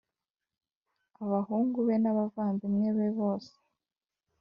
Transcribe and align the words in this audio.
Abahungu 1.23 1.79
be 1.87 1.95
n’abavandimwe 1.99 2.87
be 2.97 3.07
bose 3.17 3.53